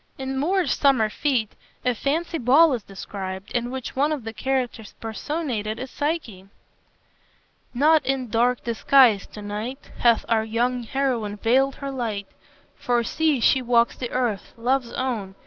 [0.17, 1.55] In Moore's "Summer Fete"
[1.85, 6.47] a fancy ball is described, in which one of the characters personated is Psyche"...
[7.85, 12.25] not in dark disguise to night Hath our young heroine veiled her light;
[12.77, 15.35] For see, she walks the earth, Love's own.